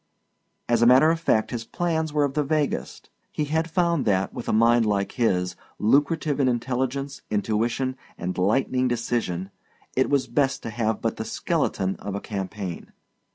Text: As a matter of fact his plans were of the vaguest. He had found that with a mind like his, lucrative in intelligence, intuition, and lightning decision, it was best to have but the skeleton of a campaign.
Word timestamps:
As 0.67 0.81
a 0.81 0.87
matter 0.87 1.11
of 1.11 1.19
fact 1.19 1.51
his 1.51 1.63
plans 1.63 2.11
were 2.11 2.23
of 2.23 2.33
the 2.33 2.43
vaguest. 2.43 3.11
He 3.31 3.45
had 3.45 3.69
found 3.69 4.03
that 4.05 4.33
with 4.33 4.49
a 4.49 4.51
mind 4.51 4.83
like 4.83 5.11
his, 5.11 5.55
lucrative 5.77 6.39
in 6.39 6.47
intelligence, 6.47 7.21
intuition, 7.29 7.95
and 8.17 8.35
lightning 8.35 8.87
decision, 8.87 9.51
it 9.95 10.09
was 10.09 10.25
best 10.25 10.63
to 10.63 10.71
have 10.71 11.01
but 11.01 11.17
the 11.17 11.23
skeleton 11.25 11.97
of 11.97 12.15
a 12.15 12.19
campaign. 12.19 12.93